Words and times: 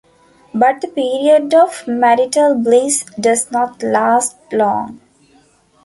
But 0.55 0.81
the 0.81 0.87
period 0.87 1.53
of 1.53 1.87
marital 1.87 2.55
bliss 2.55 3.05
does 3.19 3.51
not 3.51 3.83
last 3.83 4.35
long. 4.51 4.99